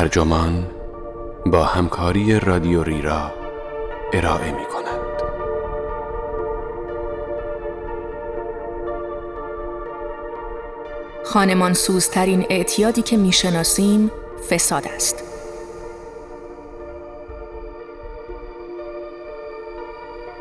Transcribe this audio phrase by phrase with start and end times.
[0.00, 0.66] ترجمان
[1.46, 3.32] با همکاری رادیو ریرا
[4.12, 5.22] ارائه می کند.
[11.24, 14.10] خانمان سوزترین اعتیادی که می‌شناسیم
[14.50, 15.24] فساد است.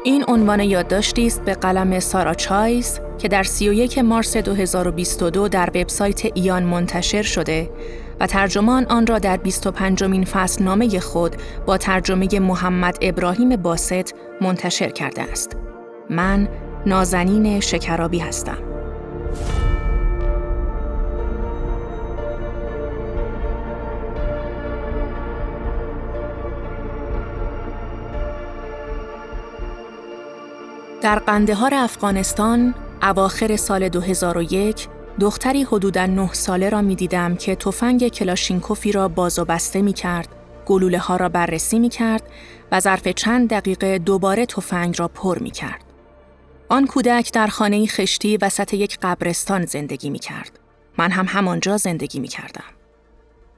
[0.04, 6.26] این عنوان یادداشتی است به قلم سارا چایز که در 31 مارس 2022 در وبسایت
[6.26, 7.70] ایان منتشر شده
[8.20, 14.16] و ترجمان آن را در 25 مین فصل نامه خود با ترجمه محمد ابراهیم باست
[14.42, 15.58] منتشر کرده است.
[16.10, 16.50] من
[16.86, 18.58] نازنین شکرابی هستم.
[31.02, 34.88] در قندهار افغانستان اواخر سال 2001
[35.20, 39.94] دختری حدوداً نه ساله را می دیدم که تفنگ کلاشینکوفی را باز و بسته می
[39.94, 40.28] کرد،
[40.66, 42.24] گلوله ها را بررسی می کرد
[42.72, 45.84] و ظرف چند دقیقه دوباره تفنگ را پر می کرد.
[46.70, 50.60] آن کودک در خانه خشتی وسط یک قبرستان زندگی می کرد.
[50.98, 52.64] من هم همانجا زندگی می کردم.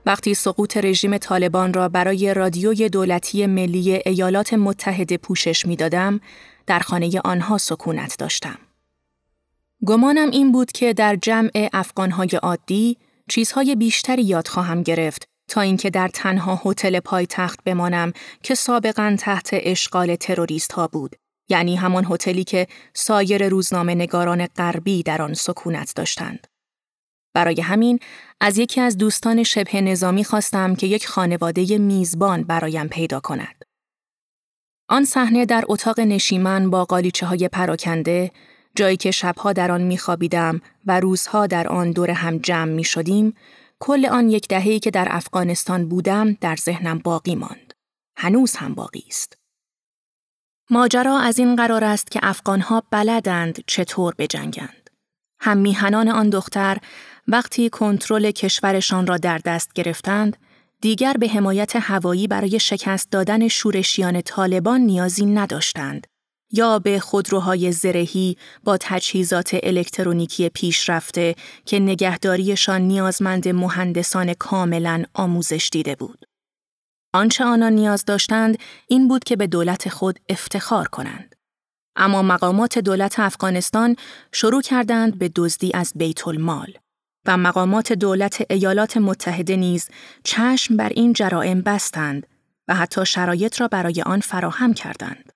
[0.05, 6.19] وقتی سقوط رژیم طالبان را برای رادیوی دولتی ملی ایالات متحده پوشش می دادم،
[6.67, 8.57] در خانه آنها سکونت داشتم.
[9.85, 12.97] گمانم این بود که در جمع افغانهای عادی
[13.29, 19.49] چیزهای بیشتری یاد خواهم گرفت تا اینکه در تنها هتل پایتخت بمانم که سابقا تحت
[19.53, 21.15] اشغال تروریست ها بود
[21.49, 26.47] یعنی همان هتلی که سایر روزنامه نگاران غربی در آن سکونت داشتند.
[27.33, 27.99] برای همین
[28.39, 33.65] از یکی از دوستان شبه نظامی خواستم که یک خانواده میزبان برایم پیدا کند.
[34.89, 38.31] آن صحنه در اتاق نشیمن با قالیچه های پراکنده،
[38.75, 43.35] جایی که شبها در آن میخوابیدم و روزها در آن دور هم جمع می شدیم،
[43.79, 47.73] کل آن یک دههی که در افغانستان بودم در ذهنم باقی ماند.
[48.17, 49.37] هنوز هم باقی است.
[50.69, 54.89] ماجرا از این قرار است که افغانها بلدند چطور بجنگند.
[55.39, 56.77] هم میهنان آن دختر
[57.27, 60.37] وقتی کنترل کشورشان را در دست گرفتند،
[60.81, 66.07] دیگر به حمایت هوایی برای شکست دادن شورشیان طالبان نیازی نداشتند
[66.51, 71.35] یا به خودروهای زرهی با تجهیزات الکترونیکی پیشرفته
[71.65, 76.25] که نگهداریشان نیازمند مهندسان کاملا آموزش دیده بود.
[77.13, 78.57] آنچه آنان نیاز داشتند
[78.87, 81.35] این بود که به دولت خود افتخار کنند.
[81.95, 83.95] اما مقامات دولت افغانستان
[84.31, 86.73] شروع کردند به دزدی از بیت المال.
[87.25, 89.89] و مقامات دولت ایالات متحده نیز
[90.23, 92.27] چشم بر این جرائم بستند
[92.67, 95.30] و حتی شرایط را برای آن فراهم کردند.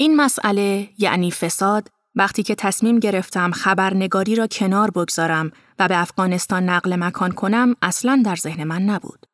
[0.00, 6.68] این مسئله یعنی فساد وقتی که تصمیم گرفتم خبرنگاری را کنار بگذارم و به افغانستان
[6.68, 9.26] نقل مکان کنم اصلا در ذهن من نبود.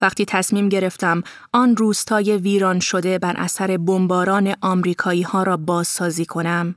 [0.00, 1.22] وقتی تصمیم گرفتم
[1.52, 6.74] آن روستای ویران شده بر اثر بمباران آمریکایی ها را بازسازی کنم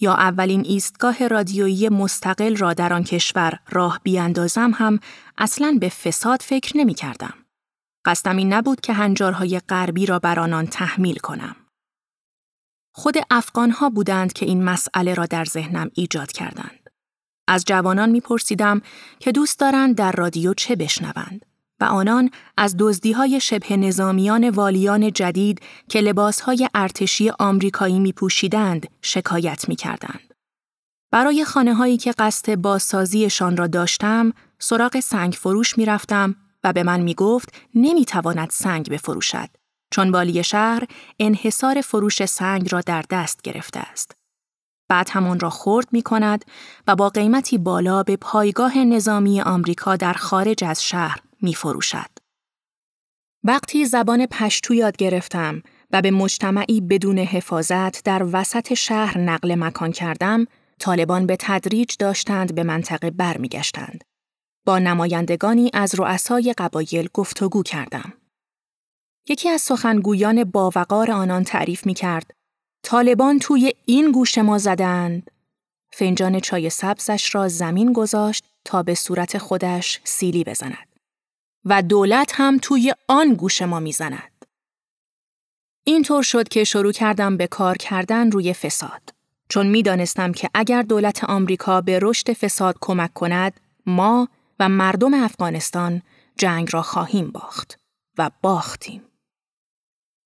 [0.00, 5.00] یا اولین ایستگاه رادیویی مستقل را در آن کشور راه بیاندازم هم
[5.38, 7.34] اصلا به فساد فکر نمی کردم.
[8.04, 11.56] قصدم این نبود که هنجارهای غربی را بر آنان تحمیل کنم.
[12.92, 16.90] خود افغانها بودند که این مسئله را در ذهنم ایجاد کردند.
[17.48, 18.82] از جوانان میپرسیدم
[19.18, 21.46] که دوست دارند در رادیو چه بشنوند.
[21.82, 22.76] و آنان از
[23.16, 30.34] های شبه نظامیان والیان جدید که لباسهای ارتشی آمریکایی می پوشیدند شکایت می کردند.
[31.10, 36.82] برای خانه هایی که قصد بازسازیشان را داشتم، سراغ سنگ فروش می رفتم و به
[36.82, 39.48] من می گفت نمی تواند سنگ بفروشد
[39.92, 40.84] چون والی شهر
[41.20, 44.16] انحصار فروش سنگ را در دست گرفته است.
[44.88, 46.44] بعد همون را خورد می کند
[46.86, 52.10] و با قیمتی بالا به پایگاه نظامی آمریکا در خارج از شهر می فروشد.
[53.44, 59.92] وقتی زبان پشتو یاد گرفتم و به مجتمعی بدون حفاظت در وسط شهر نقل مکان
[59.92, 60.46] کردم،
[60.78, 64.04] طالبان به تدریج داشتند به منطقه برمیگشتند.
[64.66, 68.12] با نمایندگانی از رؤسای قبایل گفتگو کردم.
[69.28, 72.30] یکی از سخنگویان باوقار آنان تعریف می کرد
[72.82, 75.30] طالبان توی این گوش ما زدند.
[75.92, 80.88] فنجان چای سبزش را زمین گذاشت تا به صورت خودش سیلی بزند.
[81.64, 84.46] و دولت هم توی آن گوش ما می‌زند.
[85.84, 89.14] اینطور شد که شروع کردم به کار کردن روی فساد.
[89.48, 94.28] چون می‌دانستم که اگر دولت آمریکا به رشد فساد کمک کند، ما
[94.60, 96.02] و مردم افغانستان
[96.38, 97.78] جنگ را خواهیم باخت
[98.18, 99.02] و باختیم.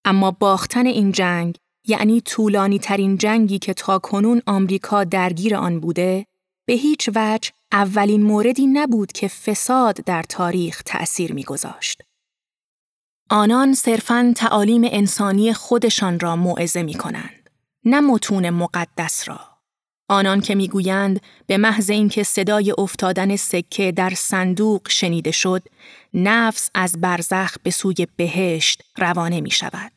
[0.07, 1.57] اما باختن این جنگ
[1.87, 6.27] یعنی طولانی ترین جنگی که تا کنون آمریکا درگیر آن بوده
[6.67, 12.03] به هیچ وجه اولین موردی نبود که فساد در تاریخ تأثیر میگذاشت.
[13.31, 17.51] آنان صرفاً تعالیم انسانی خودشان را موعظه می کنند،
[17.85, 19.41] نه متون مقدس را.
[20.09, 25.63] آنان که می‌گویند به محض اینکه صدای افتادن سکه در صندوق شنیده شد،
[26.15, 29.96] نفس از برزخ به سوی بهشت روانه می شود.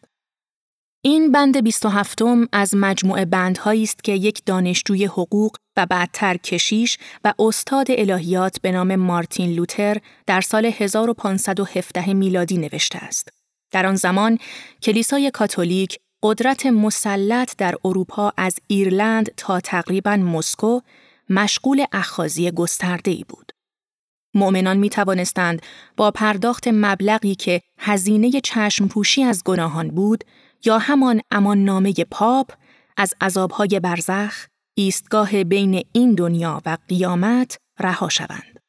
[1.02, 7.34] این بند 27 از مجموعه بندهایی است که یک دانشجوی حقوق و بعدتر کشیش و
[7.40, 9.98] استاد الهیات به نام مارتین لوتر
[10.28, 13.30] در سال 1517 میلادی نوشته است.
[13.72, 14.38] در آن زمان
[14.82, 20.80] کلیسای کاتولیک قدرت مسلط در اروپا از ایرلند تا تقریبا مسکو
[21.30, 23.52] مشغول اخاذی گسترده ای بود.
[24.34, 25.62] مؤمنان می توانستند
[25.98, 30.24] با پرداخت مبلغی که هزینه چشم پوشی از گناهان بود
[30.66, 32.52] یا همان امان نامه پاپ
[32.98, 38.60] از عذابهای برزخ ایستگاه بین این دنیا و قیامت رها شوند.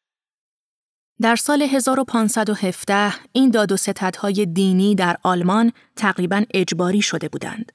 [1.20, 7.72] در سال 1517 این داد و ستدهای دینی در آلمان تقریبا اجباری شده بودند.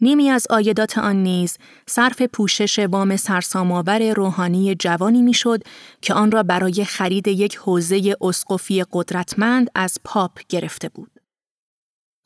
[0.00, 5.62] نیمی از آیدات آن نیز صرف پوشش وام سرسام‌آور روحانی جوانی می‌شد
[6.00, 11.10] که آن را برای خرید یک حوزه اسقفی قدرتمند از پاپ گرفته بود.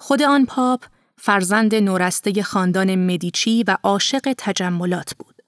[0.01, 0.85] خود آن پاپ
[1.19, 5.43] فرزند نورسته خاندان مدیچی و عاشق تجملات بود.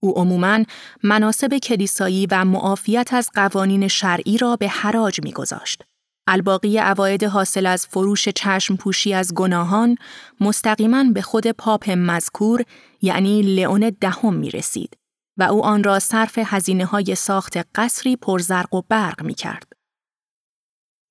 [0.00, 0.64] او عموماً
[1.02, 5.82] مناسب کلیسایی و معافیت از قوانین شرعی را به حراج میگذاشت.
[6.26, 9.96] الباقی عواید حاصل از فروش چشم پوشی از گناهان
[10.40, 12.62] مستقیما به خود پاپ مذکور
[13.02, 14.96] یعنی لئون دهم می رسید
[15.36, 19.72] و او آن را صرف هزینه های ساخت قصری پرزرق و برق می کرد.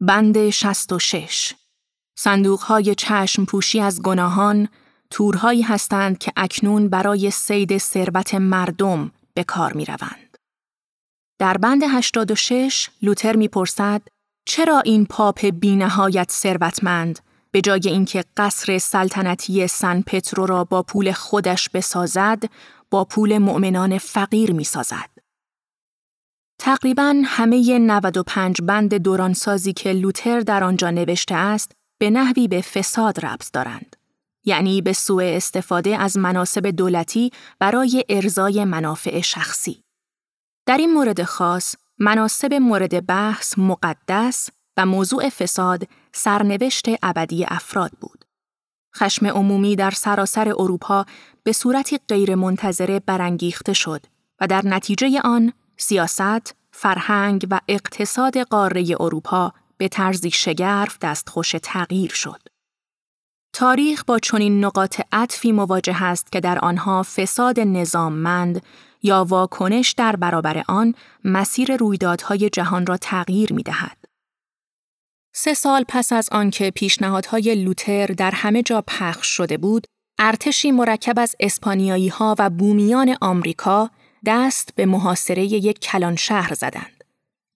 [0.01, 1.53] بند 66
[2.15, 4.67] صندوق های چشم پوشی از گناهان
[5.09, 10.38] تورهایی هستند که اکنون برای سید ثروت مردم به کار می روند.
[11.39, 14.01] در بند 86 لوتر می‌پرسد
[14.45, 17.19] چرا این پاپ بینهایت ثروتمند
[17.51, 22.44] به جای اینکه قصر سلطنتی سن پترو را با پول خودش بسازد
[22.89, 25.09] با پول مؤمنان فقیر می سازد.
[26.59, 33.25] تقریبا همه 95 بند دورانسازی که لوتر در آنجا نوشته است به نحوی به فساد
[33.25, 33.95] ربط دارند.
[34.45, 39.83] یعنی به سوء استفاده از مناسب دولتی برای ارزای منافع شخصی.
[40.65, 48.25] در این مورد خاص، مناسب مورد بحث مقدس و موضوع فساد سرنوشت ابدی افراد بود.
[48.95, 51.06] خشم عمومی در سراسر اروپا
[51.44, 54.06] به صورتی غیرمنتظره برانگیخته شد
[54.41, 62.12] و در نتیجه آن سیاست، فرهنگ و اقتصاد قاره اروپا به طرزی شگرف دستخوش تغییر
[62.12, 62.42] شد.
[63.54, 68.62] تاریخ با چنین نقاط عطفی مواجه است که در آنها فساد نظاممند
[69.04, 70.94] یا واکنش در برابر آن
[71.24, 73.98] مسیر رویدادهای جهان را تغییر می دهد.
[75.36, 79.88] سه سال پس از آنکه پیشنهادهای لوتر در همه جا پخش شده بود،
[80.19, 83.89] ارتشی مرکب از اسپانیایی ها و بومیان آمریکا
[84.25, 86.94] دست به محاصره یک کلان شهر زدند.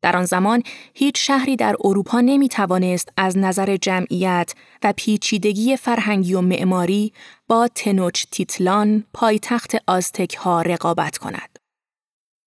[0.01, 0.63] در آن زمان
[0.93, 4.53] هیچ شهری در اروپا نمی توانست از نظر جمعیت
[4.83, 7.13] و پیچیدگی فرهنگی و معماری
[7.47, 11.59] با تنوچ تیتلان پایتخت آزتک ها رقابت کند.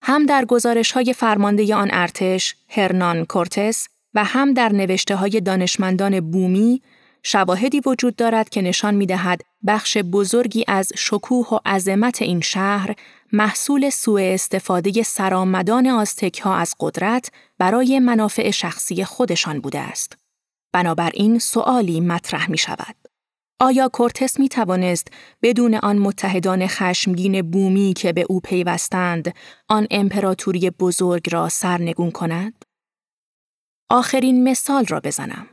[0.02, 6.30] هم در گزارش های فرمانده آن ارتش هرنان کورتس و هم در نوشته های دانشمندان
[6.30, 6.82] بومی
[7.22, 12.94] شواهدی وجود دارد که نشان می دهد بخش بزرگی از شکوه و عظمت این شهر
[13.32, 20.18] محصول سوء استفاده سرآمدان آستک ها از قدرت برای منافع شخصی خودشان بوده است.
[20.72, 22.96] بنابراین سوالی مطرح می شود.
[23.60, 25.08] آیا کورتس می توانست
[25.42, 29.34] بدون آن متحدان خشمگین بومی که به او پیوستند
[29.68, 32.64] آن امپراتوری بزرگ را سرنگون کند؟
[33.90, 35.46] آخرین مثال را بزنم.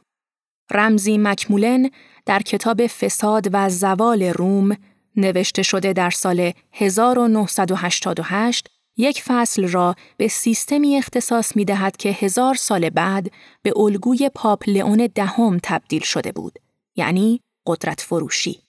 [0.72, 1.90] رمزی مکمولن
[2.26, 4.78] در کتاب فساد و زوال روم
[5.16, 12.56] نوشته شده در سال 1988 یک فصل را به سیستمی اختصاص می دهد که هزار
[12.56, 16.60] سال بعد به الگوی پاپ لئون دهم تبدیل شده بود
[16.96, 18.60] یعنی قدرت فروشی.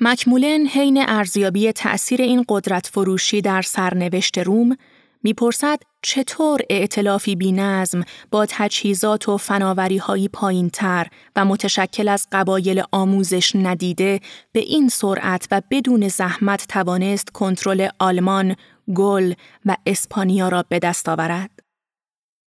[0.00, 4.76] مکمولن حین ارزیابی تأثیر این قدرت فروشی در سرنوشت روم
[5.24, 12.26] می‌پرسد چطور ائتلافی بی نظم با تجهیزات و فناوری هایی پایین تر و متشکل از
[12.32, 14.20] قبایل آموزش ندیده
[14.52, 18.56] به این سرعت و بدون زحمت توانست کنترل آلمان،
[18.94, 19.34] گل
[19.66, 21.50] و اسپانیا را به دست آورد؟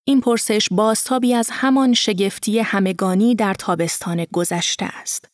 [0.07, 5.25] این پرسش بازتابی از همان شگفتی همگانی در تابستان گذشته است.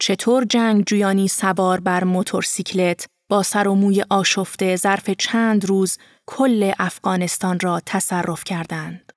[0.00, 6.72] چطور جنگ جویانی سوار بر موتورسیکلت با سر و موی آشفته ظرف چند روز کل
[6.78, 9.12] افغانستان را تصرف کردند.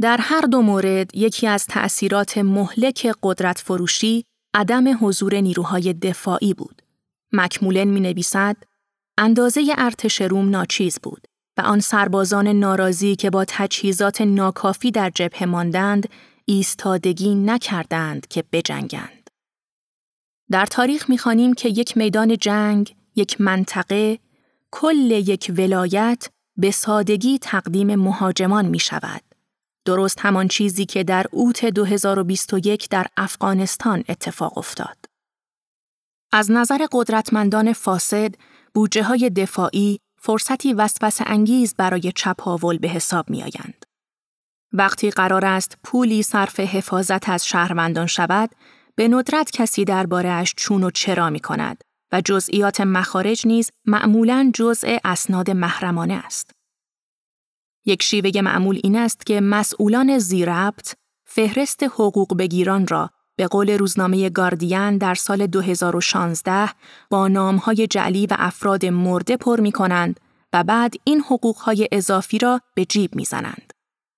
[0.00, 6.82] در هر دو مورد یکی از تأثیرات مهلک قدرت فروشی عدم حضور نیروهای دفاعی بود.
[7.32, 8.56] مکمولن می نویسد
[9.18, 11.26] اندازه ارتش روم ناچیز بود
[11.58, 16.08] و آن سربازان ناراضی که با تجهیزات ناکافی در جبهه ماندند
[16.44, 19.15] ایستادگی نکردند که بجنگند.
[20.50, 24.18] در تاریخ می‌خوانیم که یک میدان جنگ، یک منطقه،
[24.70, 29.22] کل یک ولایت به سادگی تقدیم مهاجمان می شود.
[29.84, 34.96] درست همان چیزی که در اوت 2021 در افغانستان اتفاق افتاد.
[36.32, 38.34] از نظر قدرتمندان فاسد،
[38.74, 43.86] بودجه های دفاعی فرصتی وسوسه انگیز برای چپاول به حساب می آیند.
[44.72, 48.50] وقتی قرار است پولی صرف حفاظت از شهروندان شود،
[48.96, 54.98] به ندرت کسی دربارهاش چون و چرا می کند و جزئیات مخارج نیز معمولاً جزء
[55.04, 56.50] اسناد محرمانه است.
[57.84, 64.30] یک شیوه معمول این است که مسئولان زیربط فهرست حقوق بگیران را به قول روزنامه
[64.30, 66.68] گاردین در سال 2016
[67.10, 70.20] با نامهای جعلی و افراد مرده پر می کنند
[70.52, 73.72] و بعد این حقوقهای اضافی را به جیب می زنند.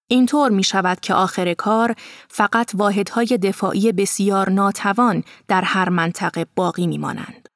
[0.09, 1.95] اینطور می شود که آخر کار
[2.29, 7.49] فقط واحدهای دفاعی بسیار ناتوان در هر منطقه باقی می مانند.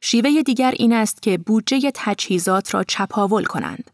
[0.00, 3.90] شیوه دیگر این است که بودجه تجهیزات را چپاول کنند.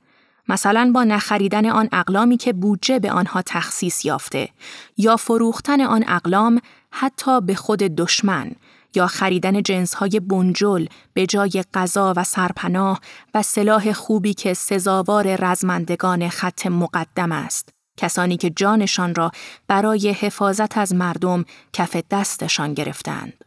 [0.48, 4.48] مثلا با نخریدن آن اقلامی که بودجه به آنها تخصیص یافته
[4.96, 8.52] یا فروختن آن اقلام حتی به خود دشمن
[8.96, 13.00] یا خریدن جنسهای بنجل به جای غذا و سرپناه
[13.34, 17.68] و سلاح خوبی که سزاوار رزمندگان خط مقدم است.
[17.98, 19.30] کسانی که جانشان را
[19.68, 23.44] برای حفاظت از مردم کف دستشان گرفتند.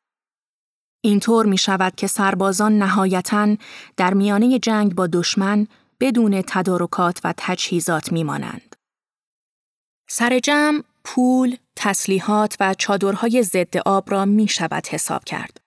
[1.02, 3.56] اینطور می شود که سربازان نهایتا
[3.98, 5.68] در میانه جنگ با دشمن
[6.00, 8.76] بدون تدارکات و تجهیزات می مانند.
[10.10, 15.58] سر جمع پول، تسلیحات و چادرهای ضد آب را می شود حساب کرد.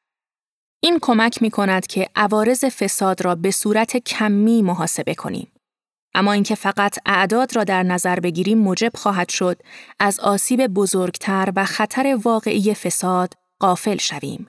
[0.82, 5.52] این کمک می کند که عوارض فساد را به صورت کمی محاسبه کنیم.
[6.14, 9.62] اما اینکه فقط اعداد را در نظر بگیریم موجب خواهد شد
[9.98, 14.48] از آسیب بزرگتر و خطر واقعی فساد قافل شویم.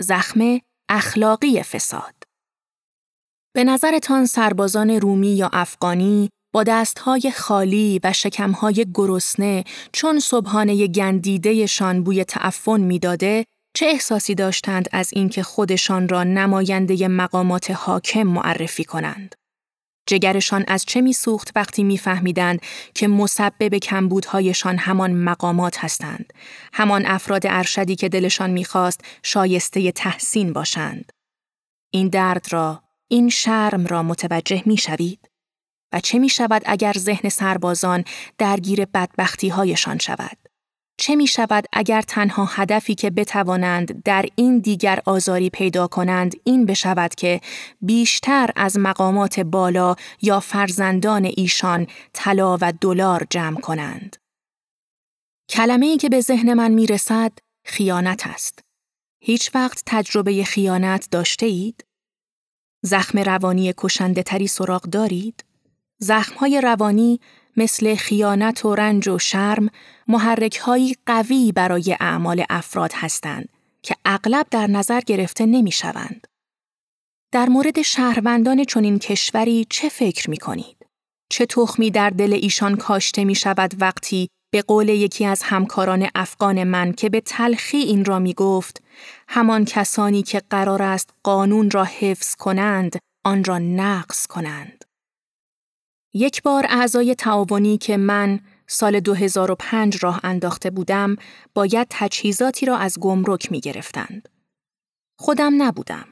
[0.00, 2.14] زخم اخلاقی فساد
[3.54, 12.04] به نظرتان سربازان رومی یا افغانی با دستهای خالی و شکمهای گرسنه چون صبحانه گندیدهشان
[12.04, 13.44] بوی تعفن می‌داده
[13.74, 19.34] چه احساسی داشتند از اینکه خودشان را نماینده مقامات حاکم معرفی کنند؟
[20.06, 22.60] جگرشان از چه میسوخت وقتی میفهمیدند
[22.94, 26.32] که مسبب کمبودهایشان همان مقامات هستند،
[26.72, 31.12] همان افراد ارشدی که دلشان می‌خواست شایسته تحسین باشند.
[31.90, 35.31] این درد را، این شرم را متوجه می‌شوید؟
[35.92, 38.04] و چه می شود اگر ذهن سربازان
[38.38, 40.36] درگیر بدبختی هایشان شود؟
[40.96, 46.66] چه می شود اگر تنها هدفی که بتوانند در این دیگر آزاری پیدا کنند این
[46.66, 47.40] بشود که
[47.80, 54.16] بیشتر از مقامات بالا یا فرزندان ایشان طلا و دلار جمع کنند؟
[55.48, 57.32] کلمه ای که به ذهن من می رسد
[57.64, 58.58] خیانت است.
[59.24, 61.84] هیچ وقت تجربه خیانت داشته اید؟
[62.84, 65.44] زخم روانی کشنده تری سراغ دارید؟
[66.02, 67.20] زخمهای روانی
[67.56, 69.68] مثل خیانت و رنج و شرم
[70.08, 73.48] محرکهایی قوی برای اعمال افراد هستند
[73.82, 76.26] که اغلب در نظر گرفته نمی شوند.
[77.32, 80.86] در مورد شهروندان چنین کشوری چه فکر می کنید؟
[81.30, 86.64] چه تخمی در دل ایشان کاشته می شود وقتی به قول یکی از همکاران افغان
[86.64, 88.82] من که به تلخی این را می گفت
[89.28, 94.81] همان کسانی که قرار است قانون را حفظ کنند آن را نقض کنند.
[96.14, 101.16] یک بار اعضای تعاونی که من سال 2005 راه انداخته بودم
[101.54, 104.28] باید تجهیزاتی را از گمرک می گرفتند.
[105.18, 106.06] خودم نبودم.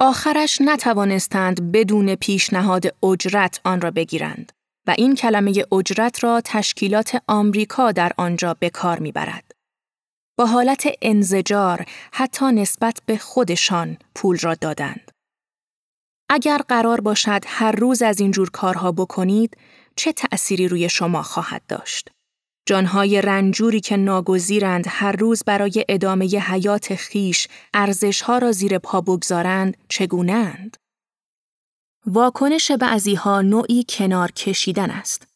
[0.00, 4.52] آخرش نتوانستند بدون پیشنهاد اجرت آن را بگیرند
[4.86, 9.52] و این کلمه اجرت را تشکیلات آمریکا در آنجا به کار می‌برد.
[10.38, 15.15] با حالت انزجار حتی نسبت به خودشان پول را دادند.
[16.28, 19.56] اگر قرار باشد هر روز از این جور کارها بکنید،
[19.96, 22.10] چه تأثیری روی شما خواهد داشت؟
[22.68, 29.76] جانهای رنجوری که ناگزیرند هر روز برای ادامه حیات خیش ارزشها را زیر پا بگذارند
[29.88, 30.76] چگونند؟
[32.06, 35.28] واکنش بعضیها نوعی کنار کشیدن است.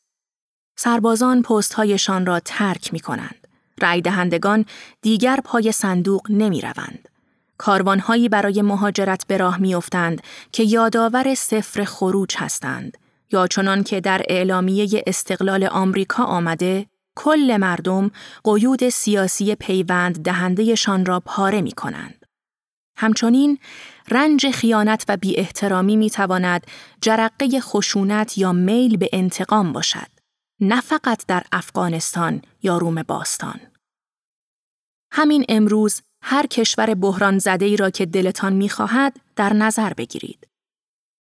[0.79, 3.47] سربازان پستهایشان را ترک می کنند.
[3.83, 4.65] رای دهندگان
[5.03, 7.09] دیگر پای صندوق نمی روند.
[7.61, 12.99] کاروانهایی برای مهاجرت به راه میافتند که یادآور سفر خروج هستند
[13.33, 16.87] یا چنان که در اعلامیه استقلال آمریکا آمده
[17.17, 18.11] کل مردم
[18.45, 22.27] قیود سیاسی پیوند دهندهشان را پاره می کنند.
[22.97, 23.59] همچنین
[24.11, 26.67] رنج خیانت و بی احترامی می تواند
[27.01, 30.09] جرقه خشونت یا میل به انتقام باشد.
[30.61, 33.61] نه فقط در افغانستان یا روم باستان.
[35.13, 40.47] همین امروز هر کشور بحران زده ای را که دلتان می خواهد در نظر بگیرید.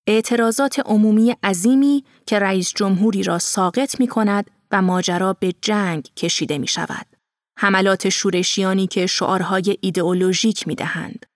[0.06, 6.58] اعتراضات عمومی عظیمی که رئیس جمهوری را ساقط می کند و ماجرا به جنگ کشیده
[6.58, 7.06] می شود.
[7.58, 11.26] حملات شورشیانی که شعارهای ایدئولوژیک می دهند.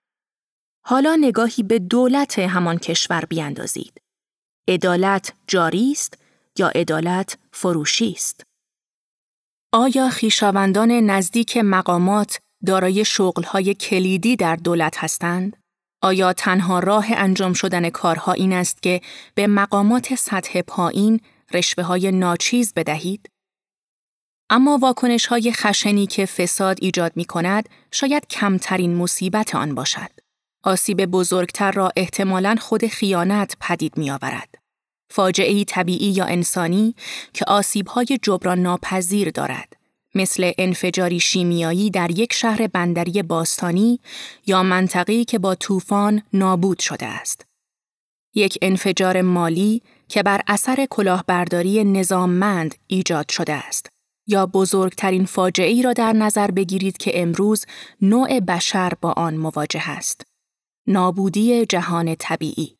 [0.85, 4.01] حالا نگاهی به دولت همان کشور بیاندازید.
[4.67, 6.17] عدالت جاری است
[6.59, 8.43] یا عدالت فروشی است؟
[9.73, 15.57] آیا خیشاوندان نزدیک مقامات دارای شغلهای کلیدی در دولت هستند؟
[16.01, 19.01] آیا تنها راه انجام شدن کارها این است که
[19.35, 21.19] به مقامات سطح پایین
[21.53, 23.29] رشوه های ناچیز بدهید؟
[24.49, 30.09] اما واکنش های خشنی که فساد ایجاد می کند شاید کمترین مصیبت آن باشد.
[30.63, 34.55] آسیب بزرگتر را احتمالاً خود خیانت پدید می آورد.
[35.13, 36.95] فاجعه طبیعی یا انسانی
[37.33, 39.84] که آسیب های جبران ناپذیر دارد.
[40.15, 43.99] مثل انفجاری شیمیایی در یک شهر بندری باستانی
[44.45, 47.45] یا منطقه‌ای که با طوفان نابود شده است.
[48.33, 53.89] یک انفجار مالی که بر اثر کلاهبرداری نظاممند ایجاد شده است.
[54.27, 57.65] یا بزرگترین فاجعه ای را در نظر بگیرید که امروز
[58.01, 60.21] نوع بشر با آن مواجه است.
[60.87, 62.75] نابودی جهان طبیعی.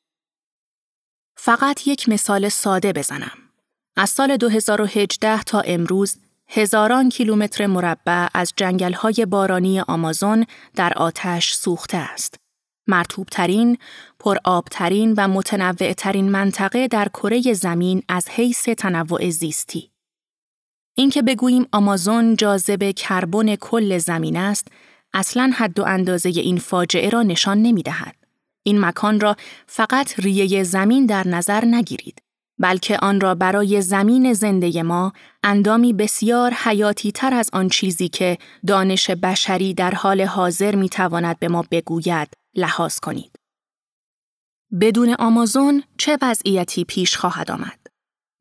[1.38, 3.38] فقط یک مثال ساده بزنم.
[3.98, 11.98] از سال 2018 تا امروز هزاران کیلومتر مربع از جنگل‌های بارانی آمازون در آتش سوخته
[11.98, 12.36] است.
[12.88, 13.78] مرتوبترین،
[14.20, 19.92] پرآبترین و متنوعترین منطقه در کره زمین از حیث تنوع زیستی.
[20.98, 24.68] اینکه بگوییم آمازون جاذب کربن کل زمین است،
[25.14, 28.16] اصلا حد و اندازه این فاجعه را نشان نمی دهد.
[28.64, 29.36] این مکان را
[29.68, 32.22] فقط ریه زمین در نظر نگیرید.
[32.60, 35.14] بلکه آن را برای زمین زنده ما
[35.44, 38.38] اندامی بسیار حیاتی تر از آن چیزی که
[38.68, 43.36] دانش بشری در حال حاضر می تواند به ما بگوید لحاظ کنید.
[44.82, 47.80] بدون آمازون چه وضعیتی پیش خواهد آمد؟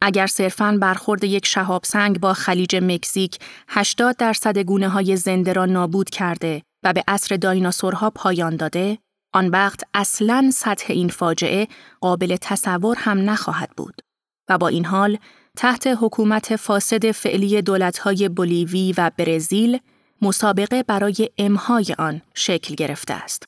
[0.03, 5.67] اگر صرفاً برخورد یک شهاب سنگ با خلیج مکزیک 80 درصد گونه های زنده را
[5.67, 8.99] نابود کرده و به عصر دایناسورها پایان داده،
[9.35, 11.69] آن وقت اصلاً سطح این فاجعه
[12.01, 14.03] قابل تصور هم نخواهد بود.
[14.49, 15.19] و با این حال
[15.57, 19.79] تحت حکومت فاسد فعلی دولتهای بولیوی و برزیل
[20.23, 23.45] مسابقه برای امهای آن شکل گرفته است.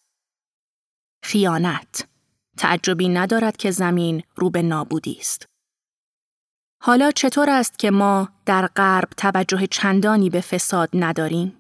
[1.25, 2.09] خیانت
[2.59, 5.47] تعجبی ندارد که زمین رو به نابودی است.
[6.83, 11.57] حالا چطور است که ما در غرب توجه چندانی به فساد نداریم؟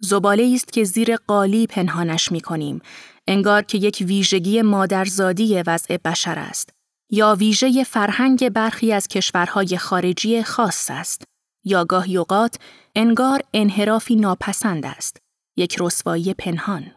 [0.00, 2.80] زباله است که زیر قالی پنهانش می کنیم،
[3.28, 6.70] انگار که یک ویژگی مادرزادی وضع بشر است
[7.10, 11.24] یا ویژه فرهنگ برخی از کشورهای خارجی خاص است
[11.64, 12.58] یا گاهی اوقات
[12.94, 15.16] انگار انحرافی ناپسند است
[15.56, 16.90] یک رسوایی پنهان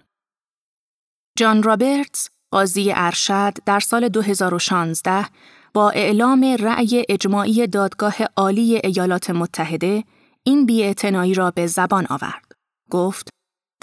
[1.37, 5.25] جان رابرتس قاضی ارشد در سال 2016
[5.73, 10.03] با اعلام رأی اجماعی دادگاه عالی ایالات متحده
[10.43, 12.51] این بیاعتنایی را به زبان آورد.
[12.89, 13.29] گفت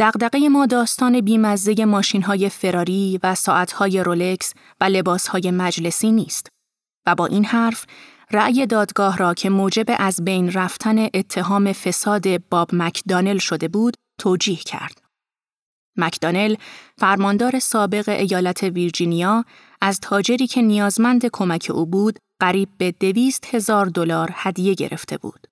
[0.01, 6.13] دغدغه ما داستان بیمزه ماشین های فراری و ساعت های رولکس و لباس های مجلسی
[6.13, 6.49] نیست
[7.07, 7.87] و با این حرف
[8.31, 14.57] رأی دادگاه را که موجب از بین رفتن اتهام فساد باب مکدانل شده بود توجیه
[14.57, 15.01] کرد.
[15.97, 16.55] مکدانل
[16.99, 19.45] فرماندار سابق ایالت ویرجینیا
[19.81, 25.48] از تاجری که نیازمند کمک او بود قریب به دویست هزار دلار هدیه گرفته بود.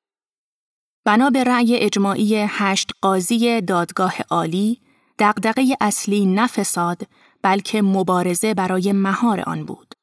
[1.07, 4.81] بنا به رأی اجماعی هشت قاضی دادگاه عالی،
[5.19, 7.03] دقدقه اصلی نه فساد
[7.43, 9.95] بلکه مبارزه برای مهار آن بود.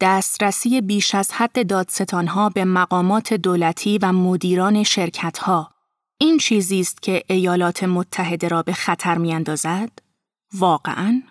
[0.00, 5.70] دسترسی بیش از حد دادستانها به مقامات دولتی و مدیران شرکتها
[6.18, 9.90] این چیزی است که ایالات متحده را به خطر میاندازد؟
[10.54, 11.22] واقعاً؟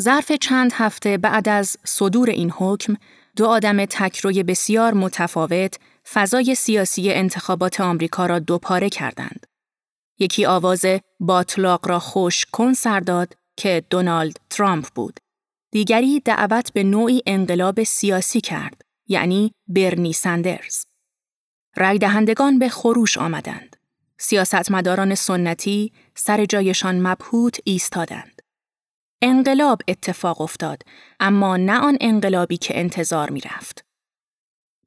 [0.00, 2.94] ظرف چند هفته بعد از صدور این حکم،
[3.36, 5.78] دو آدم تکروی بسیار متفاوت
[6.12, 9.46] فضای سیاسی انتخابات آمریکا را دوپاره کردند.
[10.18, 10.84] یکی آواز
[11.20, 15.20] باطلاق را خوش کن سر داد که دونالد ترامپ بود.
[15.70, 20.84] دیگری دعوت به نوعی انقلاب سیاسی کرد، یعنی برنی سندرز.
[21.76, 23.76] رای دهندگان به خروش آمدند.
[24.18, 28.42] سیاستمداران سنتی سر جایشان مبهوت ایستادند.
[29.22, 30.82] انقلاب اتفاق افتاد
[31.20, 33.87] اما نه آن انقلابی که انتظار می رفت.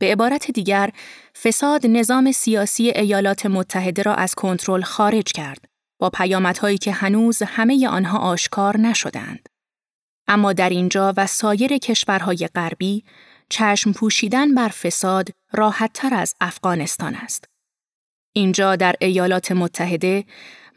[0.02, 0.90] به عبارت دیگر،
[1.44, 5.66] فساد نظام سیاسی ایالات متحده را از کنترل خارج کرد
[6.00, 9.50] با پیامدهایی که هنوز همه آنها آشکار نشدند.
[10.28, 13.04] اما در اینجا و سایر کشورهای غربی
[13.50, 17.46] چشم پوشیدن بر فساد راحت تر از افغانستان است.
[18.34, 20.26] اینجا در ایالات متحده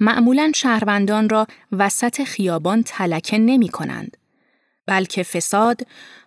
[0.00, 4.16] معمولا شهروندان را وسط خیابان تلکه نمی کنند.
[4.86, 5.80] بلکه فساد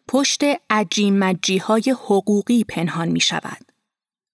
[0.07, 3.71] پشت عجی مجی های حقوقی پنهان می شود.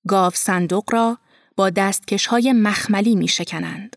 [0.08, 1.18] گاو صندوق را
[1.56, 3.96] با دستکش های مخملی می شکنند.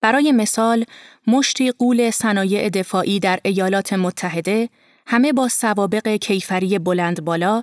[0.00, 0.84] برای مثال،
[1.26, 4.68] مشتی قول صنایع دفاعی در ایالات متحده
[5.06, 7.62] همه با سوابق کیفری بلند بالا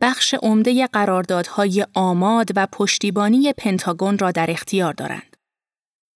[0.00, 5.35] بخش عمده قراردادهای آماد و پشتیبانی پنتاگون را در اختیار دارند.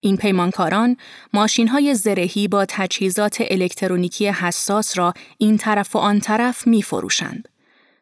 [0.00, 0.96] این پیمانکاران
[1.32, 7.48] ماشین های زرهی با تجهیزات الکترونیکی حساس را این طرف و آن طرف می فروشند.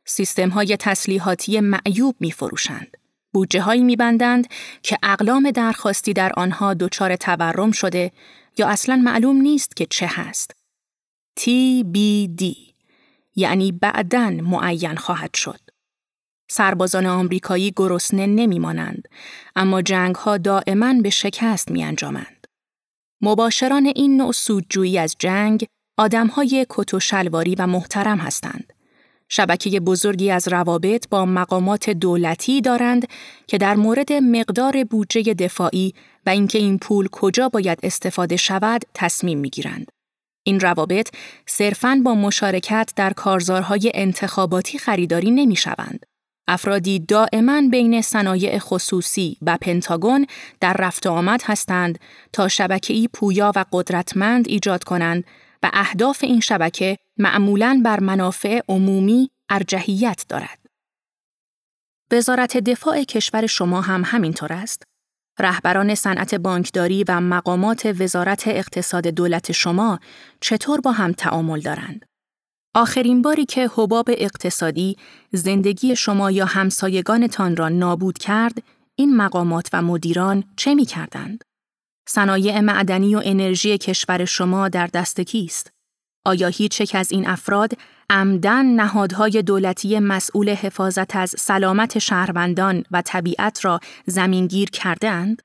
[0.05, 2.97] سیستم های تسلیحاتی معیوب می فروشند.
[3.33, 4.47] بودجه هایی می بندند
[4.83, 8.13] که اقلام درخواستی در آنها دچار تورم شده
[8.59, 10.57] یا اصلا معلوم نیست که چه هست.
[11.41, 12.55] TBD
[13.37, 15.61] یعنی بعدن معین خواهد شد.
[16.51, 19.09] سربازان آمریکایی گرسنه نمیمانند
[19.57, 22.47] اما جنگ ها دائما به شکست می انجامند.
[23.21, 25.67] مباشران این نوع سودجویی از جنگ
[25.99, 28.73] آدمهای کت و شلواری و محترم هستند.
[29.29, 33.09] شبکه بزرگی از روابط با مقامات دولتی دارند
[33.47, 35.95] که در مورد مقدار بودجه دفاعی
[36.27, 39.91] و اینکه این پول کجا باید استفاده شود تصمیم می‌گیرند.
[40.47, 41.11] این روابط
[41.47, 46.07] صرفاً با مشارکت در کارزارهای انتخاباتی خریداری نمی شوند.
[46.49, 50.27] افرادی دائما بین صنایع خصوصی و پنتاگون
[50.61, 51.99] در رفت آمد هستند
[52.33, 55.25] تا شبکه‌ای پویا و قدرتمند ایجاد کنند
[55.63, 60.59] و اهداف این شبکه معمولاً بر منافع عمومی ارجحیت دارد.
[62.13, 64.83] وزارت دفاع کشور شما هم همینطور است؟
[65.39, 69.99] رهبران صنعت بانکداری و مقامات وزارت اقتصاد دولت شما
[70.41, 72.05] چطور با هم تعامل دارند؟
[72.79, 74.97] آخرین باری که حباب اقتصادی
[75.33, 78.63] زندگی شما یا همسایگانتان را نابود کرد،
[78.95, 81.45] این مقامات و مدیران چه می کردند؟
[82.09, 85.73] صنایع معدنی و انرژی کشور شما در دست کیست؟
[86.25, 87.73] آیا هیچ یک از این افراد
[88.11, 95.43] عمدن نهادهای دولتی مسئول حفاظت از سلامت شهروندان و طبیعت را زمینگیر کرده اند؟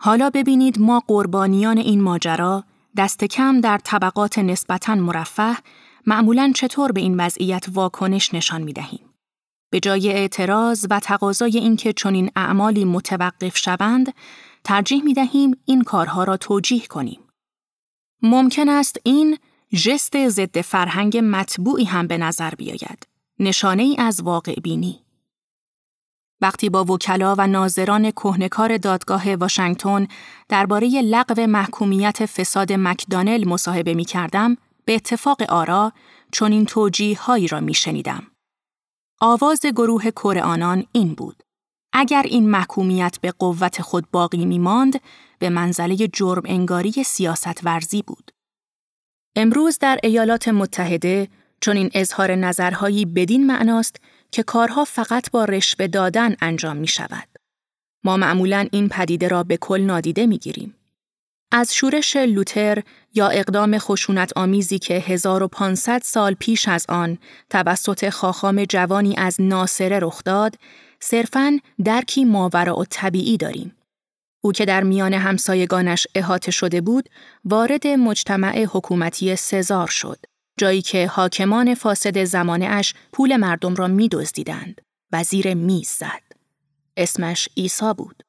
[0.00, 2.64] حالا ببینید ما قربانیان این ماجرا
[2.96, 5.56] دست کم در طبقات نسبتاً مرفه
[6.06, 9.14] معمولاً چطور به این وضعیت واکنش نشان می دهیم.
[9.70, 14.14] به جای اعتراض و تقاضای اینکه چنین اعمالی متوقف شوند،
[14.64, 17.20] ترجیح می دهیم این کارها را توجیه کنیم.
[18.22, 19.38] ممکن است این
[19.74, 23.06] ژست ضد فرهنگ مطبوعی هم به نظر بیاید.
[23.38, 25.00] نشانه ای از واقع بینی.
[26.40, 30.06] وقتی با وکلا و ناظران کهنکار دادگاه واشنگتن
[30.48, 35.92] درباره لغو محکومیت فساد مکدانل مصاحبه می کردم، به اتفاق آرا
[36.32, 38.26] چنین توجیه هایی را می شنیدم.
[39.20, 41.42] آواز گروه کره آنان این بود.
[41.92, 45.00] اگر این محکومیت به قوت خود باقی می ماند،
[45.38, 48.30] به منزله جرم انگاری سیاست ورزی بود.
[49.36, 51.28] امروز در ایالات متحده
[51.60, 53.96] چون این اظهار نظرهایی بدین معناست
[54.32, 57.28] که کارها فقط با رشوه دادن انجام می شود.
[58.04, 60.74] ما معمولا این پدیده را به کل نادیده می گیریم.
[61.52, 62.82] از شورش لوتر
[63.14, 67.18] یا اقدام خشونت آمیزی که 1500 سال پیش از آن
[67.50, 70.54] توسط خاخام جوانی از ناصره رخ داد،
[71.00, 73.76] صرفاً درکی ماورا و طبیعی داریم.
[74.40, 77.08] او که در میان همسایگانش احاطه شده بود،
[77.44, 80.18] وارد مجتمع حکومتی سزار شد،
[80.56, 84.80] جایی که حاکمان فاسد زمانه اش پول مردم را می دزدیدند
[85.12, 86.22] و زیر میز زد.
[86.96, 88.22] اسمش ایسا بود.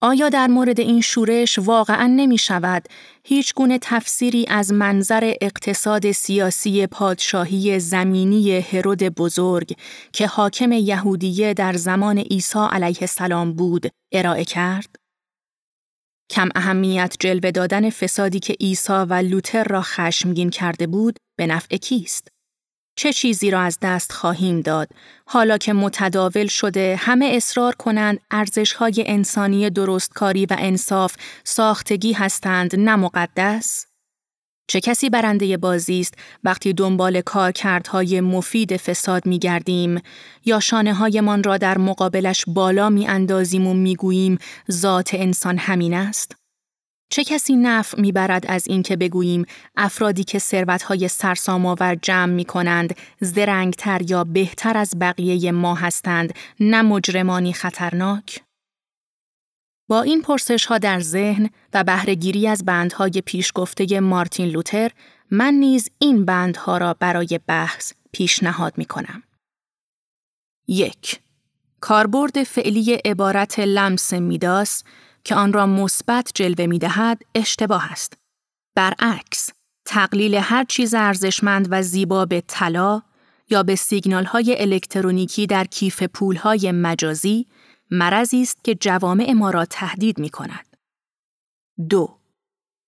[0.00, 2.84] آیا در مورد این شورش واقعا نمی شود
[3.24, 9.72] هیچ گونه تفسیری از منظر اقتصاد سیاسی پادشاهی زمینی هرود بزرگ
[10.12, 14.96] که حاکم یهودیه در زمان عیسی علیه السلام بود ارائه کرد؟
[16.30, 21.76] کم اهمیت جلوه دادن فسادی که عیسی و لوتر را خشمگین کرده بود به نفع
[21.76, 22.28] کیست؟
[22.98, 24.88] چه چیزی را از دست خواهیم داد
[25.26, 32.96] حالا که متداول شده همه اصرار کنند ارزشهای انسانی درستکاری و انصاف ساختگی هستند نه
[32.96, 33.86] مقدس؟
[34.68, 40.00] چه کسی برنده بازی است وقتی دنبال کارکردهای مفید فساد می گردیم
[40.44, 44.38] یا شانه هایمان را در مقابلش بالا می اندازیم و می گوییم
[44.70, 46.37] ذات انسان همین است؟
[47.10, 49.44] چه کسی نفع می برد از اینکه بگوییم
[49.76, 56.82] افرادی که ثروتهای سرسام‌آور جمع می کنند زرنگتر یا بهتر از بقیه ما هستند نه
[56.82, 58.42] مجرمانی خطرناک؟
[59.88, 64.90] با این پرسش ها در ذهن و بهرهگیری از بندهای پیشگفته مارتین لوتر
[65.30, 69.22] من نیز این بندها را برای بحث پیشنهاد می کنم.
[70.68, 71.20] یک
[71.80, 74.84] کاربرد فعلی عبارت لمس میداس
[75.24, 78.18] که آن را مثبت جلوه می دهد اشتباه است.
[78.74, 79.50] برعکس،
[79.84, 83.02] تقلیل هر چیز ارزشمند و زیبا به طلا
[83.50, 87.46] یا به سیگنال های الکترونیکی در کیف پول های مجازی
[87.90, 90.76] مرضی است که جوامع ما را تهدید می کند.
[91.90, 92.18] دو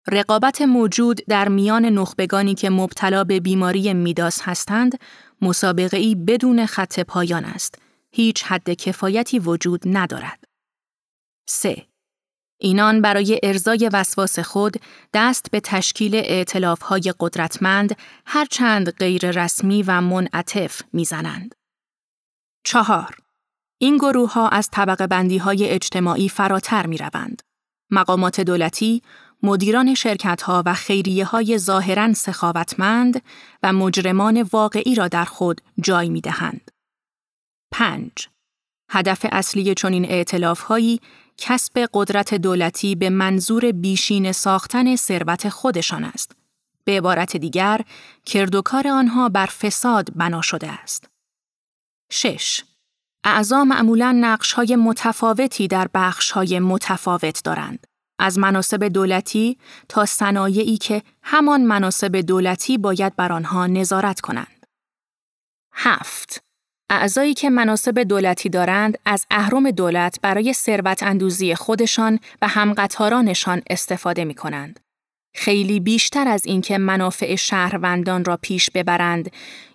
[0.08, 4.98] رقابت موجود در میان نخبگانی که مبتلا به بیماری میداس هستند،
[5.42, 7.74] مسابقه ای بدون خط پایان است.
[8.12, 10.44] هیچ حد کفایتی وجود ندارد.
[11.48, 11.89] 3.
[12.60, 14.76] اینان برای ارزای وسواس خود
[15.14, 16.44] دست به تشکیل
[16.82, 17.96] های قدرتمند
[18.26, 21.54] هرچند غیر رسمی و منعطف می‌زنند.
[22.64, 23.16] چهار
[23.78, 27.42] این گروه ها از طبقه بندی های اجتماعی فراتر می روند.
[27.90, 29.02] مقامات دولتی،
[29.42, 33.22] مدیران شرکت ها و خیریه های ظاهرا سخاوتمند
[33.62, 36.70] و مجرمان واقعی را در خود جای می دهند.
[37.72, 38.10] 5.
[38.90, 41.00] هدف اصلی چنین اعتلاف هایی
[41.40, 46.32] کسب قدرت دولتی به منظور بیشین ساختن ثروت خودشان است.
[46.84, 47.80] به عبارت دیگر،
[48.26, 51.08] کردوکار آنها بر فساد بنا شده است.
[52.10, 52.62] 6.
[53.24, 57.86] اعضا معمولا نقش های متفاوتی در بخش های متفاوت دارند.
[58.18, 64.66] از مناسب دولتی تا صنایعی که همان مناسب دولتی باید بر آنها نظارت کنند.
[65.72, 66.42] هفت
[66.90, 74.24] اعضایی که مناسب دولتی دارند از اهرم دولت برای ثروت اندوزی خودشان و همقطارانشان استفاده
[74.24, 74.80] می کنند.
[75.34, 79.30] خیلی بیشتر از اینکه منافع شهروندان را پیش ببرند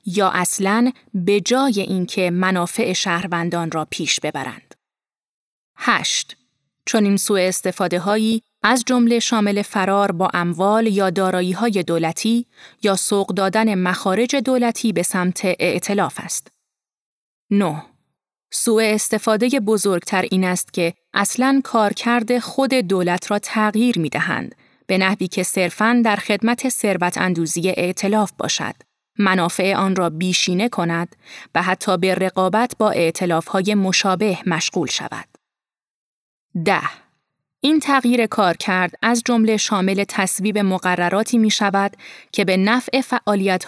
[0.06, 4.75] یا اصلاً به جای اینکه منافع شهروندان را پیش ببرند.
[5.78, 6.38] 8.
[6.86, 12.45] چون این سوء استفاده هایی از جمله شامل فرار با اموال یا دارایی های دولتی
[12.84, 16.55] یا سوق دادن مخارج دولتی به سمت ائتلاف است.
[17.51, 17.84] 9.
[18.53, 24.55] سوء استفاده بزرگتر این است که اصلاً کارکرد خود دولت را تغییر می دهند
[24.88, 28.75] به نحوی که صرفاً در خدمت ثروت اندوزی ائتلاف باشد.
[29.19, 31.15] منافع آن را بیشینه کند
[31.55, 33.12] و حتی به رقابت با
[33.47, 35.27] های مشابه مشغول شود.
[36.65, 36.89] ده
[37.60, 41.97] این تغییر کار کرد از جمله شامل تصویب مقرراتی می شود
[42.31, 43.01] که به نفع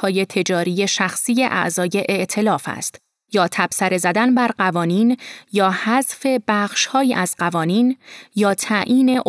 [0.01, 5.17] های تجاری شخصی اعضای ائتلاف است یا تبصره زدن بر قوانین
[5.53, 7.97] یا حذف بخشهایی از قوانین
[8.35, 9.21] یا تعیین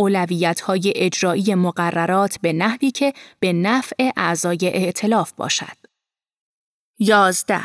[0.66, 5.76] های اجرایی مقررات به نحوی که به نفع اعضای ائتلاف باشد.
[6.98, 7.60] یازده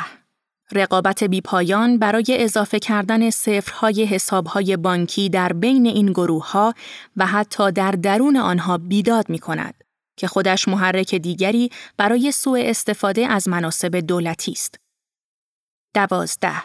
[0.72, 6.74] رقابت بیپایان برای اضافه کردن صفرهای حسابهای بانکی در بین این گروه ها
[7.18, 9.84] و حتی در درون آنها بیداد می کند
[10.18, 14.83] که خودش محرک دیگری برای سوء استفاده از مناسب دولتی است.
[15.94, 16.64] دوازده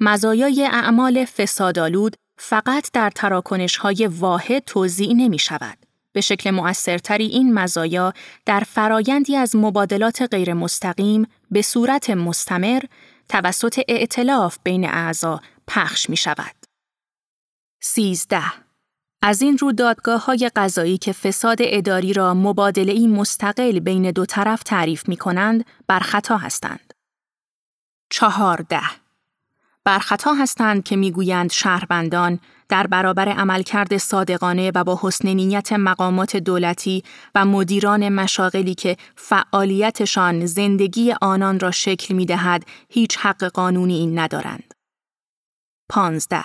[0.00, 5.78] مزایای اعمال فسادالود فقط در تراکنش های واحد توضیح نمی شود.
[6.12, 8.12] به شکل مؤثرتری این مزایا
[8.46, 12.80] در فرایندی از مبادلات غیر مستقیم به صورت مستمر
[13.28, 16.54] توسط ائتلاف بین اعضا پخش می شود.
[17.82, 18.42] 13.
[19.22, 24.62] از این رو دادگاه های قضایی که فساد اداری را مبادله مستقل بین دو طرف
[24.62, 26.94] تعریف می کنند بر خطا هستند.
[28.20, 28.80] 14.
[29.84, 36.36] بر خطا هستند که می‌گویند شهروندان در برابر عملکرد صادقانه و با حسن نیت مقامات
[36.36, 43.94] دولتی و مدیران مشاغلی که فعالیتشان زندگی آنان را شکل می دهد هیچ حق قانونی
[43.94, 44.74] این ندارند.
[45.88, 46.42] 15.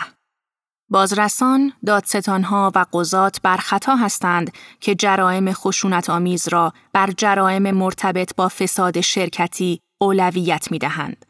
[0.89, 8.35] بازرسان، دادستانها و قضات بر خطا هستند که جرائم خشونت آمیز را بر جرائم مرتبط
[8.35, 11.25] با فساد شرکتی اولویت می دهند.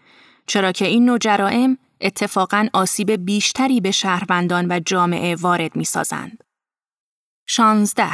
[0.52, 6.44] چرا که این نوع جرائم اتفاقاً آسیب بیشتری به شهروندان و جامعه وارد می سازند.
[7.48, 8.08] 16.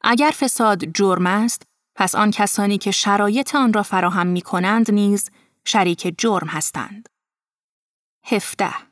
[0.00, 1.62] اگر فساد جرم است،
[1.94, 5.30] پس آن کسانی که شرایط آن را فراهم می کنند نیز
[5.64, 7.08] شریک جرم هستند.
[8.24, 8.87] 17.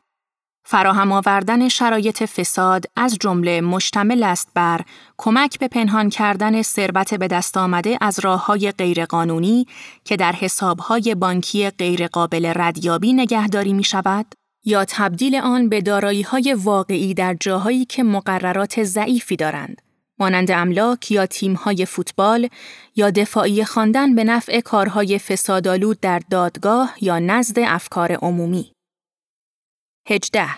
[0.69, 4.81] فراهم آوردن شرایط فساد از جمله مشتمل است بر
[5.17, 9.67] کمک به پنهان کردن ثروت به دست آمده از راه های غیرقانونی
[10.05, 14.27] که در حسابهای بانکی غیرقابل ردیابی نگهداری می شود
[14.65, 19.83] یا تبدیل آن به دارایی های واقعی در جاهایی که مقررات ضعیفی دارند
[20.19, 22.49] مانند املاک یا تیمهای فوتبال
[22.97, 28.76] یا دفاعی خواندن به نفع کارهای فسادآلود در دادگاه یا نزد افکار عمومی.
[30.09, 30.49] 18.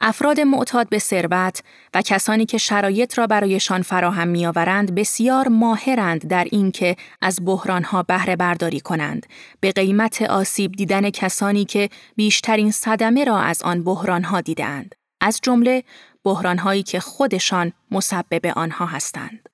[0.00, 1.62] افراد معتاد به ثروت
[1.94, 8.36] و کسانی که شرایط را برایشان فراهم میآورند بسیار ماهرند در اینکه از بحرانها بهره
[8.36, 9.26] برداری کنند.
[9.60, 15.84] به قیمت آسیب دیدن کسانی که بیشترین صدمه را از آن بحرانها دیدند از جمله
[16.24, 19.48] بحرانهایی که خودشان مسبب آنها هستند.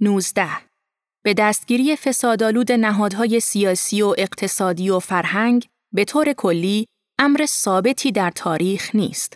[0.00, 0.48] 19
[1.24, 6.86] به دستگیری فسادآلود نهادهای سیاسی و اقتصادی و فرهنگ به طور کلی
[7.18, 9.34] امر ثابتی در تاریخ نیست.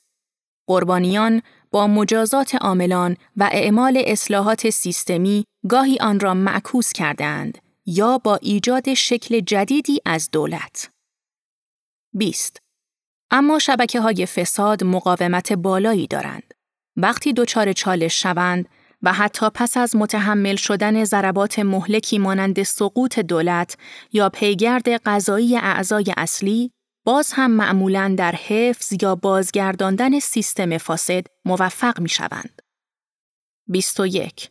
[0.68, 8.36] قربانیان با مجازات عاملان و اعمال اصلاحات سیستمی گاهی آن را معکوس کردند یا با
[8.36, 10.90] ایجاد شکل جدیدی از دولت.
[12.14, 12.58] 20.
[13.30, 16.54] اما شبکه های فساد مقاومت بالایی دارند.
[16.96, 18.68] وقتی دچار چالش شوند
[19.02, 23.76] و حتی پس از متحمل شدن ضربات مهلکی مانند سقوط دولت
[24.12, 26.72] یا پیگرد قضایی اعضای اصلی
[27.08, 32.62] باز هم معمولا در حفظ یا بازگرداندن سیستم فاسد موفق می شوند.
[33.68, 34.50] 21.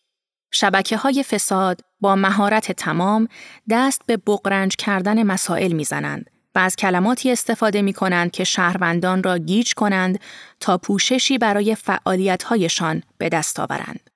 [0.52, 3.28] شبکه های فساد با مهارت تمام
[3.70, 9.38] دست به بقرنج کردن مسائل می‌زنند و از کلماتی استفاده می کنند که شهروندان را
[9.38, 10.20] گیج کنند
[10.60, 14.10] تا پوششی برای فعالیت‌هایشان به دست آورند.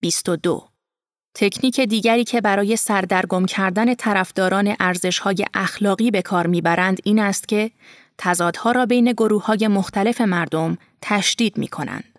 [0.00, 0.68] 22.
[1.34, 7.70] تکنیک دیگری که برای سردرگم کردن طرفداران ارزش‌های اخلاقی به کار می‌برند این است که
[8.18, 12.18] تضادها را بین گروه‌های مختلف مردم تشدید می کنند.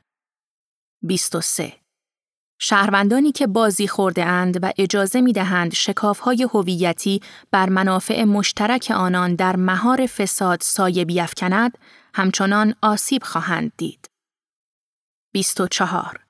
[1.04, 1.74] 23.
[2.62, 9.36] شهروندانی که بازی خورده اند و اجازه می دهند شکافهای هویتی بر منافع مشترک آنان
[9.36, 11.78] در مهار فساد سایه بیافکند،
[12.13, 14.10] همچنان آسیب خواهند دید.
[15.34, 16.26] 24.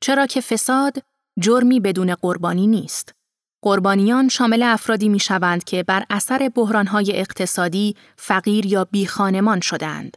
[0.00, 1.02] چرا که فساد
[1.38, 3.14] جرمی بدون قربانی نیست.
[3.62, 10.16] قربانیان شامل افرادی می شوند که بر اثر بحرانهای اقتصادی فقیر یا بیخانمان شدند.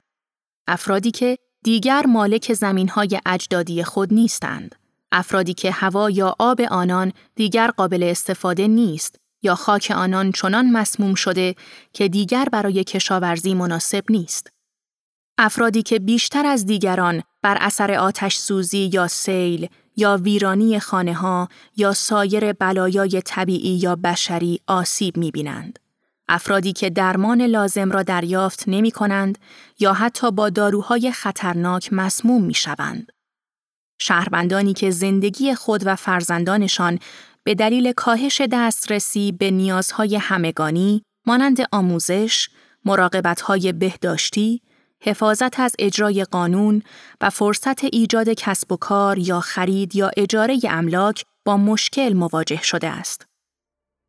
[0.67, 4.75] افرادی که دیگر مالک زمینهای اجدادی خود نیستند.
[5.11, 11.15] افرادی که هوا یا آب آنان دیگر قابل استفاده نیست یا خاک آنان چنان مسموم
[11.15, 11.55] شده
[11.93, 14.49] که دیگر برای کشاورزی مناسب نیست.
[15.37, 21.49] افرادی که بیشتر از دیگران بر اثر آتش سوزی یا سیل یا ویرانی خانه ها
[21.77, 25.79] یا سایر بلایای طبیعی یا بشری آسیب می بینند.
[26.29, 29.37] افرادی که درمان لازم را دریافت نمی کنند
[29.79, 33.11] یا حتی با داروهای خطرناک مسموم می شوند.
[33.99, 36.99] شهروندانی که زندگی خود و فرزندانشان
[37.43, 42.49] به دلیل کاهش دسترسی به نیازهای همگانی مانند آموزش،
[42.85, 44.61] مراقبتهای بهداشتی،
[45.05, 46.81] حفاظت از اجرای قانون
[47.21, 52.87] و فرصت ایجاد کسب و کار یا خرید یا اجاره املاک با مشکل مواجه شده
[52.87, 53.25] است.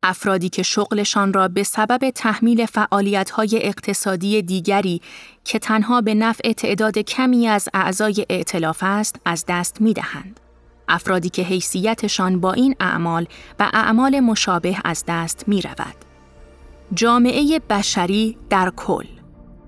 [0.03, 5.01] افرادی که شغلشان را به سبب تحمیل فعالیت‌های اقتصادی دیگری
[5.43, 10.39] که تنها به نفع تعداد کمی از اعضای ائتلاف است از دست می‌دهند.
[10.87, 13.27] افرادی که حیثیتشان با این اعمال
[13.59, 15.95] و اعمال مشابه از دست می رود.
[16.93, 19.05] جامعه بشری در کل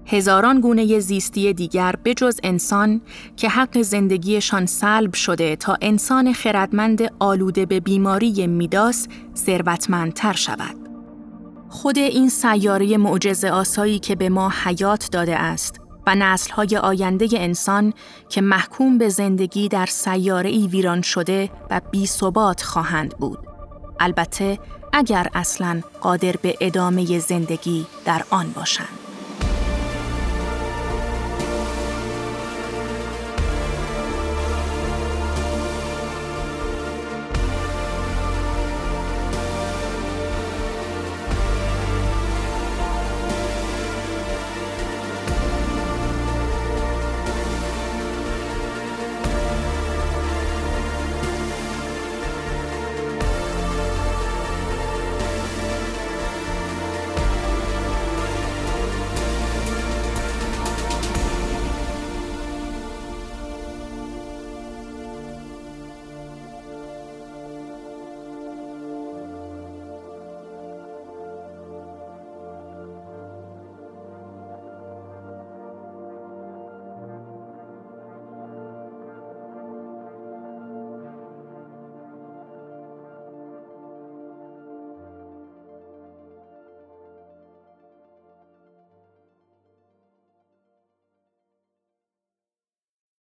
[0.10, 3.02] هزاران گونه زیستی دیگر بجز انسان
[3.36, 10.76] که حق زندگیشان سلب شده تا انسان خردمند آلوده به بیماری میداس ثروتمندتر شود.
[11.70, 17.94] خود این سیاره معجز آسایی که به ما حیات داده است و نسلهای آینده انسان
[18.30, 23.40] که محکوم به زندگی در سیاره ای ویران شده و بی ثبات خواهند بود.
[24.00, 24.60] البته
[24.94, 29.07] اگر اصلا قادر به ادامه زندگی در آن باشند.